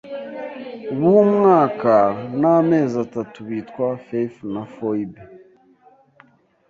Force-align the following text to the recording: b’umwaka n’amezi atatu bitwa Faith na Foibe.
b’umwaka 0.99 1.95
n’amezi 2.39 2.95
atatu 3.05 3.37
bitwa 3.49 3.87
Faith 4.05 4.37
na 4.53 4.63
Foibe. 4.73 5.21